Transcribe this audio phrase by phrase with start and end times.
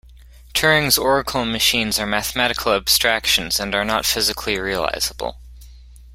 [0.55, 5.37] Turing's oracle machines are mathematical abstractions, and are not physically realizable.